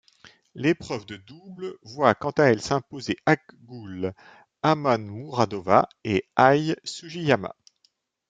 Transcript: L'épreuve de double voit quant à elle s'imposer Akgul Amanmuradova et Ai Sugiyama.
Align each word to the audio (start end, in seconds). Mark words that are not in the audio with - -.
L'épreuve 0.55 1.05
de 1.05 1.15
double 1.15 1.77
voit 1.83 2.15
quant 2.15 2.31
à 2.31 2.45
elle 2.45 2.59
s'imposer 2.63 3.17
Akgul 3.27 4.15
Amanmuradova 4.63 5.87
et 6.03 6.25
Ai 6.39 6.75
Sugiyama. 6.83 7.53